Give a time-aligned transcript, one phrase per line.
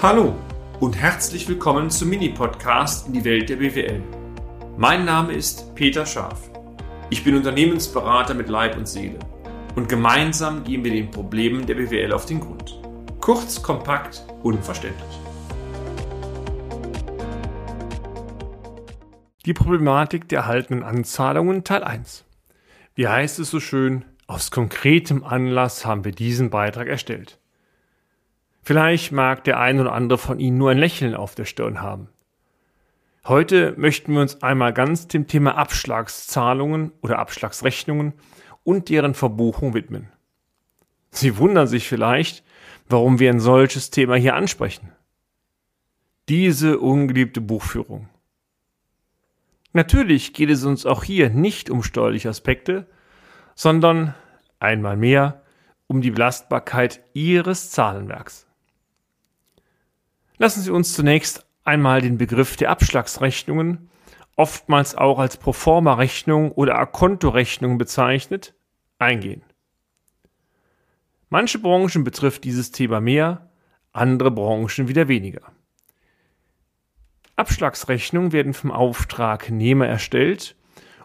[0.00, 0.36] Hallo
[0.78, 4.00] und herzlich willkommen zum Mini-Podcast in die Welt der BWL.
[4.76, 6.52] Mein Name ist Peter Scharf.
[7.10, 9.18] Ich bin Unternehmensberater mit Leib und Seele
[9.74, 12.80] und gemeinsam gehen wir den Problemen der BWL auf den Grund.
[13.20, 15.18] Kurz, kompakt, unverständlich.
[19.46, 22.24] Die Problematik der erhaltenen Anzahlungen Teil 1.
[22.94, 27.37] Wie heißt es so schön, aus konkretem Anlass haben wir diesen Beitrag erstellt.
[28.68, 32.10] Vielleicht mag der ein oder andere von Ihnen nur ein Lächeln auf der Stirn haben.
[33.26, 38.12] Heute möchten wir uns einmal ganz dem Thema Abschlagszahlungen oder Abschlagsrechnungen
[38.64, 40.12] und deren Verbuchung widmen.
[41.10, 42.44] Sie wundern sich vielleicht,
[42.90, 44.92] warum wir ein solches Thema hier ansprechen.
[46.28, 48.10] Diese ungeliebte Buchführung.
[49.72, 52.86] Natürlich geht es uns auch hier nicht um steuerliche Aspekte,
[53.54, 54.14] sondern
[54.60, 55.40] einmal mehr
[55.86, 58.44] um die Belastbarkeit Ihres Zahlenwerks.
[60.38, 63.90] Lassen Sie uns zunächst einmal den Begriff der Abschlagsrechnungen,
[64.36, 68.54] oftmals auch als Proforma-Rechnung oder A-Konto-Rechnung bezeichnet,
[68.98, 69.42] eingehen.
[71.28, 73.50] Manche Branchen betrifft dieses Thema mehr,
[73.92, 75.42] andere Branchen wieder weniger.
[77.34, 80.56] Abschlagsrechnungen werden vom Auftragnehmer erstellt,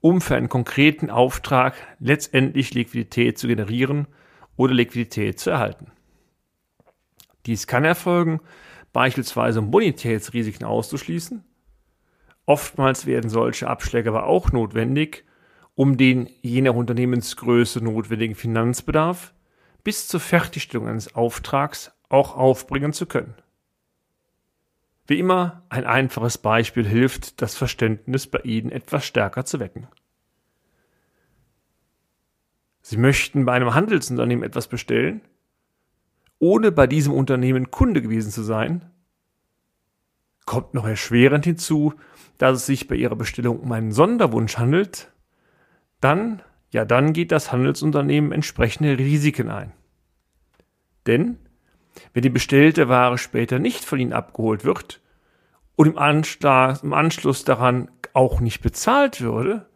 [0.00, 4.06] um für einen konkreten Auftrag letztendlich Liquidität zu generieren
[4.56, 5.90] oder Liquidität zu erhalten.
[7.46, 8.40] Dies kann erfolgen,
[8.94, 11.44] beispielsweise um Bonitätsrisiken auszuschließen.
[12.46, 15.24] Oftmals werden solche Abschläge aber auch notwendig,
[15.74, 19.34] um den je nach Unternehmensgröße notwendigen Finanzbedarf
[19.82, 23.34] bis zur Fertigstellung eines Auftrags auch aufbringen zu können.
[25.06, 29.88] Wie immer, ein einfaches Beispiel hilft, das Verständnis bei Ihnen etwas stärker zu wecken.
[32.80, 35.20] Sie möchten bei einem Handelsunternehmen etwas bestellen
[36.44, 38.84] ohne bei diesem Unternehmen Kunde gewesen zu sein,
[40.44, 41.94] kommt noch erschwerend hinzu,
[42.36, 45.10] dass es sich bei Ihrer Bestellung um einen Sonderwunsch handelt,
[46.02, 49.72] dann, ja, dann geht das Handelsunternehmen entsprechende Risiken ein.
[51.06, 51.38] Denn,
[52.12, 55.00] wenn die bestellte Ware später nicht von Ihnen abgeholt wird
[55.76, 59.66] und im, Anschluss, im Anschluss daran auch nicht bezahlt würde,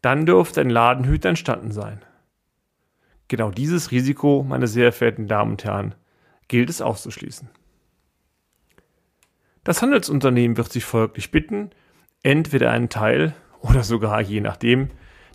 [0.00, 2.00] dann dürfte ein Ladenhüter entstanden sein.
[3.32, 5.94] Genau dieses Risiko, meine sehr verehrten Damen und Herren,
[6.48, 7.48] gilt es auszuschließen.
[9.64, 11.70] Das Handelsunternehmen wird Sie folglich bitten,
[12.22, 14.90] entweder einen Teil oder sogar je nachdem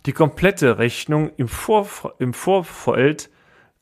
[0.06, 3.30] die komplette Rechnung im, Vor im Vorfeld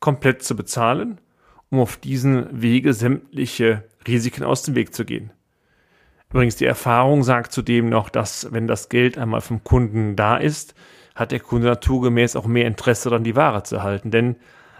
[0.01, 1.21] komplett zu bezahlen,
[1.69, 5.31] um auf diesen Wege sämtliche Risiken aus dem Weg zu gehen.
[6.31, 10.75] Übrigens, die Erfahrung sagt zudem noch, dass wenn das Geld einmal vom Kunden da ist,
[11.17, 14.37] hat der Kunde naturgemäß auch mehr Interesse daran, die Ware zu erhalten, denn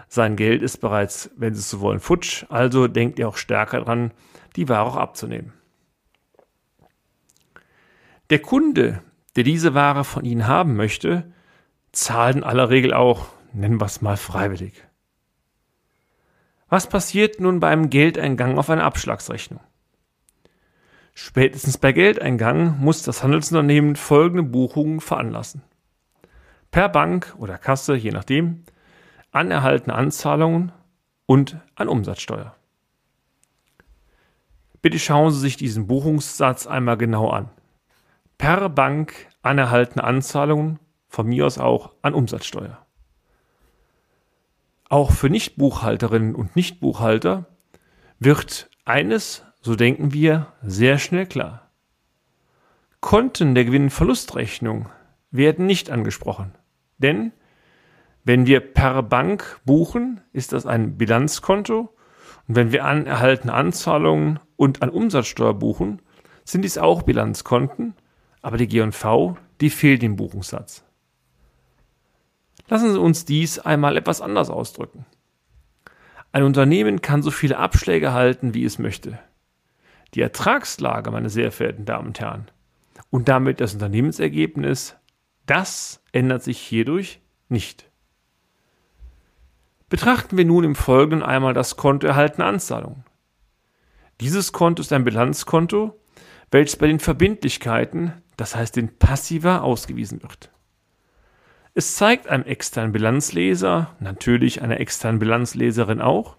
[0.07, 3.79] sein Geld ist bereits, wenn Sie es so wollen, futsch, also denkt er auch stärker
[3.79, 4.11] daran,
[4.55, 5.51] die Ware auch abzunehmen.
[8.29, 9.01] Der Kunde,
[9.35, 11.33] der diese Ware von Ihnen haben möchte,
[11.91, 14.83] zahlt in aller Regel auch, nennen wir es mal, freiwillig.
[16.69, 19.61] Was passiert nun beim Geldeingang auf eine Abschlagsrechnung?
[21.15, 25.63] Spätestens bei Geldeingang muss das Handelsunternehmen folgende Buchungen veranlassen
[26.71, 28.63] per Bank oder Kasse, je nachdem,
[29.31, 30.71] an erhaltene Anzahlungen
[31.25, 32.55] und an Umsatzsteuer.
[34.81, 37.49] Bitte schauen Sie sich diesen Buchungssatz einmal genau an.
[38.37, 40.79] Per Bank anerhaltene Anzahlungen,
[41.09, 42.85] von mir aus auch an Umsatzsteuer.
[44.89, 47.45] Auch für Nichtbuchhalterinnen und Nichtbuchhalter
[48.19, 51.69] wird eines, so denken wir, sehr schnell klar.
[53.01, 54.89] Konten der Gewinn-Verlustrechnung
[55.31, 56.56] werden nicht angesprochen.
[56.97, 57.31] Denn
[58.23, 61.93] wenn wir per Bank buchen, ist das ein Bilanzkonto.
[62.47, 66.01] Und wenn wir an erhaltene Anzahlungen und an Umsatzsteuer buchen,
[66.43, 67.93] sind dies auch Bilanzkonten,
[68.41, 70.83] aber die G&V, die fehlt im Buchungssatz.
[72.69, 75.05] Lassen Sie uns dies einmal etwas anders ausdrücken.
[76.31, 79.19] Ein Unternehmen kann so viele Abschläge halten, wie es möchte.
[80.13, 82.47] Die Ertragslage, meine sehr verehrten Damen und Herren,
[83.09, 84.95] und damit das Unternehmensergebnis
[85.47, 87.89] das ändert sich hierdurch nicht.
[89.89, 93.05] Betrachten wir nun im Folgenden einmal das Konto erhaltene Anzahlungen.
[94.19, 95.97] Dieses Konto ist ein Bilanzkonto,
[96.51, 100.51] welches bei den Verbindlichkeiten, das heißt den Passiva, ausgewiesen wird.
[101.73, 106.35] Es zeigt einem externen Bilanzleser, natürlich einer externen Bilanzleserin auch,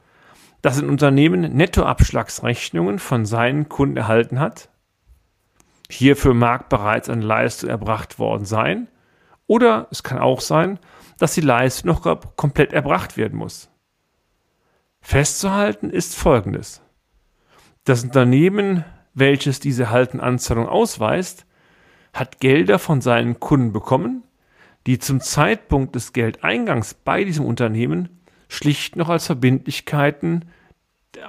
[0.60, 4.68] dass ein Unternehmen Nettoabschlagsrechnungen von seinen Kunden erhalten hat.
[5.88, 8.88] Hierfür mag bereits eine Leistung erbracht worden sein
[9.48, 10.78] oder es kann auch sein,
[11.18, 13.68] dass die Leistung noch komplett erbracht werden muss.
[15.00, 16.80] Festzuhalten ist Folgendes.
[17.84, 18.84] Das Unternehmen,
[19.14, 21.46] welches diese Haltenanzahlung ausweist,
[22.12, 24.22] hat Gelder von seinen Kunden bekommen,
[24.86, 30.46] die zum Zeitpunkt des Geldeingangs bei diesem Unternehmen schlicht noch als Verbindlichkeiten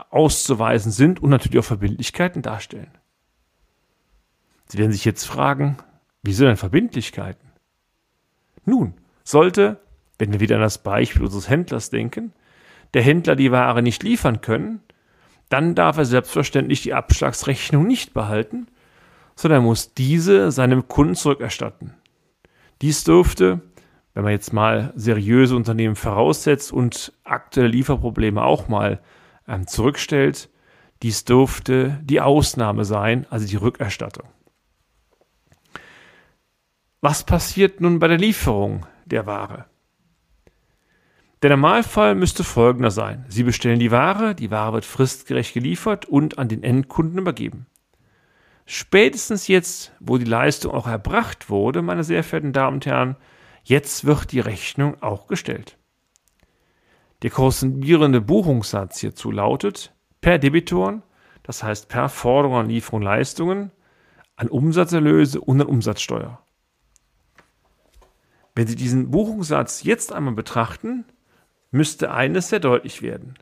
[0.09, 2.91] auszuweisen sind und natürlich auch Verbindlichkeiten darstellen.
[4.67, 5.77] Sie werden sich jetzt fragen,
[6.21, 7.48] wieso denn Verbindlichkeiten?
[8.65, 9.79] Nun, sollte,
[10.17, 12.33] wenn wir wieder an das Beispiel unseres Händlers denken,
[12.93, 14.81] der Händler die Ware nicht liefern können,
[15.49, 18.67] dann darf er selbstverständlich die Abschlagsrechnung nicht behalten,
[19.35, 21.93] sondern muss diese seinem Kunden zurückerstatten.
[22.81, 23.61] Dies dürfte,
[24.13, 28.99] wenn man jetzt mal seriöse Unternehmen voraussetzt und aktuelle Lieferprobleme auch mal
[29.47, 30.49] ähm, zurückstellt,
[31.01, 34.27] dies dürfte die Ausnahme sein, also die Rückerstattung.
[37.01, 39.65] Was passiert nun bei der Lieferung der Ware?
[41.41, 43.23] Der Normalfall müsste folgender sein.
[43.29, 47.67] Sie bestellen die Ware, die Ware wird fristgerecht geliefert und an den Endkunden übergeben.
[48.65, 53.15] Spätestens jetzt, wo die Leistung auch erbracht wurde, meine sehr verehrten Damen und Herren,
[53.63, 55.77] jetzt wird die Rechnung auch gestellt.
[57.21, 61.01] Der korrespondierende Buchungssatz hierzu lautet per Debitoren,
[61.43, 63.71] das heißt per Forderung an Lieferung Leistungen,
[64.35, 66.43] an Umsatzerlöse und an Umsatzsteuer.
[68.55, 71.05] Wenn Sie diesen Buchungssatz jetzt einmal betrachten,
[71.71, 73.35] müsste eines sehr deutlich werden.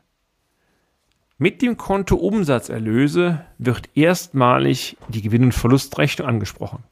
[1.38, 6.84] Mit dem Konto Umsatzerlöse wird erstmalig die Gewinn- und Verlustrechnung angesprochen.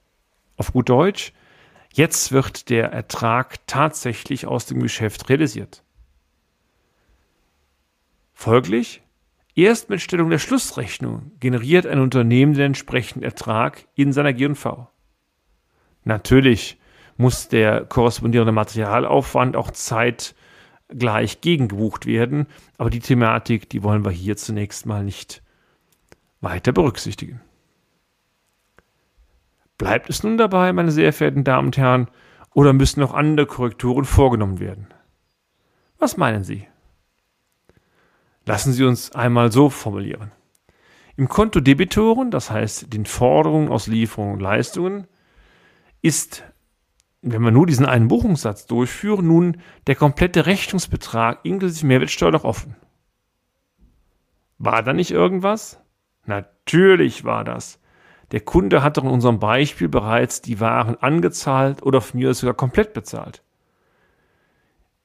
[0.55, 1.33] Auf gut Deutsch,
[1.93, 5.83] jetzt wird der Ertrag tatsächlich aus dem Geschäft realisiert.
[8.33, 9.01] Folglich,
[9.55, 14.87] erst mit Stellung der Schlussrechnung generiert ein Unternehmen den entsprechenden Ertrag in seiner G&V.
[16.03, 16.77] Natürlich
[17.17, 20.35] muss der korrespondierende Materialaufwand auch Zeit
[20.89, 22.47] gleich gegengebucht werden.
[22.77, 25.41] Aber die Thematik, die wollen wir hier zunächst mal nicht
[26.41, 27.41] weiter berücksichtigen.
[29.77, 32.07] Bleibt es nun dabei, meine sehr verehrten Damen und Herren,
[32.53, 34.87] oder müssen noch andere Korrekturen vorgenommen werden?
[35.99, 36.67] Was meinen Sie?
[38.45, 40.31] Lassen Sie uns einmal so formulieren.
[41.17, 45.07] Im Konto Debitoren, das heißt den Forderungen aus Lieferungen und Leistungen,
[46.01, 46.43] ist
[47.27, 49.57] wenn wir nur diesen einen Buchungssatz durchführen, nun
[49.87, 52.75] der komplette Rechnungsbetrag inklusive Mehrwertsteuer noch offen.
[54.59, 55.81] War da nicht irgendwas?
[56.25, 57.79] Natürlich war das.
[58.31, 62.53] Der Kunde hat doch in unserem Beispiel bereits die Waren angezahlt oder von mir sogar
[62.53, 63.41] komplett bezahlt.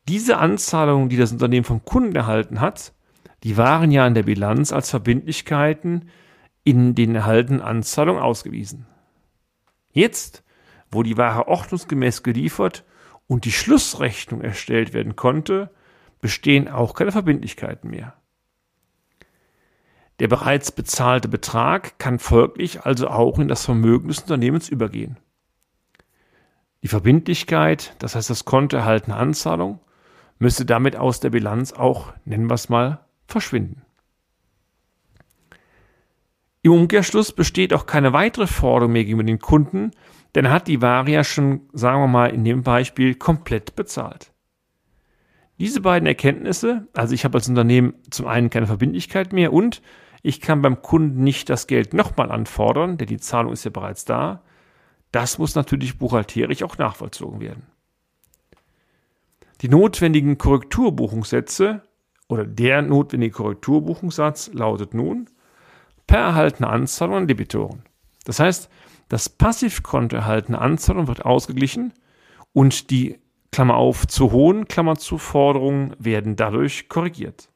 [0.07, 2.93] Diese Anzahlungen, die das Unternehmen vom Kunden erhalten hat,
[3.45, 6.11] die waren ja in der Bilanz als Verbindlichkeiten
[6.65, 8.87] in den erhaltenen Anzahlungen ausgewiesen.
[9.93, 10.45] Jetzt
[10.91, 12.85] wo die Ware ordnungsgemäß geliefert
[13.27, 15.71] und die Schlussrechnung erstellt werden konnte,
[16.21, 18.15] bestehen auch keine Verbindlichkeiten mehr.
[20.19, 25.17] Der bereits bezahlte Betrag kann folglich also auch in das Vermögen des Unternehmens übergehen.
[26.83, 29.81] Die Verbindlichkeit, das heißt das Konto erhaltene Anzahlung,
[30.39, 33.83] müsste damit aus der Bilanz auch, nennen wir es mal, verschwinden.
[36.63, 39.93] Im Umkehrschluss besteht auch keine weitere Forderung mehr gegenüber den Kunden,
[40.35, 44.33] denn hat die Ware ja schon, sagen wir mal, in dem Beispiel komplett bezahlt.
[45.59, 49.83] Diese beiden Erkenntnisse, also ich habe als Unternehmen zum einen keine Verbindlichkeit mehr und
[50.23, 54.05] ich kann beim Kunden nicht das Geld nochmal anfordern, denn die Zahlung ist ja bereits
[54.05, 54.43] da,
[55.13, 57.67] das muss natürlich buchhalterisch auch nachvollzogen werden.
[59.61, 61.83] Die notwendigen Korrekturbuchungssätze
[62.29, 65.29] oder der notwendige Korrekturbuchungssatz lautet nun
[66.07, 67.83] per erhaltene Anzahlung an Debitoren.
[68.25, 68.71] Das heißt,
[69.11, 71.93] das Passivkonto erhaltene Anzahlung wird ausgeglichen
[72.53, 73.19] und die
[73.51, 77.49] Klammer auf zu hohen Klammer zu Forderungen werden dadurch korrigiert.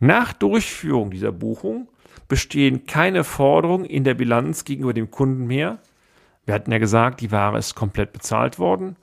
[0.00, 1.88] Nach Durchführung dieser Buchung
[2.26, 5.78] bestehen keine Forderungen in der Bilanz gegenüber dem Kunden mehr.
[6.44, 8.96] Wir hatten ja gesagt, die Ware ist komplett bezahlt worden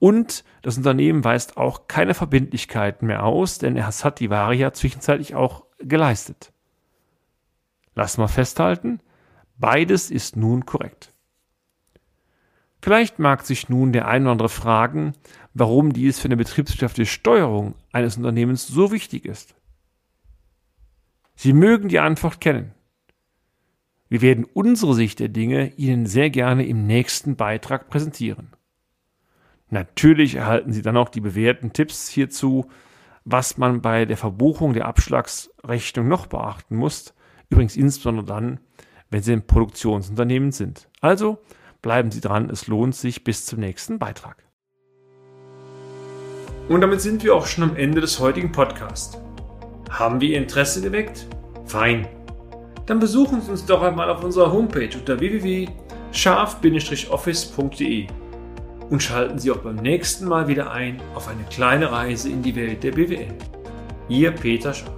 [0.00, 4.72] und das Unternehmen weist auch keine Verbindlichkeiten mehr aus, denn es hat die Ware ja
[4.72, 6.52] zwischenzeitlich auch geleistet.
[7.94, 8.98] Lass mal festhalten,
[9.58, 11.12] Beides ist nun korrekt.
[12.80, 15.14] Vielleicht mag sich nun der ein oder andere fragen,
[15.52, 19.56] warum dies für eine betriebswirtschaftliche Steuerung eines Unternehmens so wichtig ist.
[21.34, 22.72] Sie mögen die Antwort kennen.
[24.08, 28.52] Wir werden unsere Sicht der Dinge Ihnen sehr gerne im nächsten Beitrag präsentieren.
[29.70, 32.70] Natürlich erhalten Sie dann auch die bewährten Tipps hierzu,
[33.24, 37.12] was man bei der Verbuchung der Abschlagsrechnung noch beachten muss,
[37.50, 38.60] übrigens insbesondere dann,
[39.10, 40.88] wenn Sie im Produktionsunternehmen sind.
[41.00, 41.38] Also
[41.82, 44.44] bleiben Sie dran, es lohnt sich bis zum nächsten Beitrag.
[46.68, 49.18] Und damit sind wir auch schon am Ende des heutigen Podcasts.
[49.90, 51.26] Haben wir Ihr Interesse geweckt?
[51.64, 52.06] Fein.
[52.86, 58.06] dann besuchen Sie uns doch einmal auf unserer Homepage unter www.scharf-office.de
[58.88, 62.56] und schalten Sie auch beim nächsten Mal wieder ein auf eine kleine Reise in die
[62.56, 63.28] Welt der BWL.
[64.08, 64.97] Ihr Peter Scharf.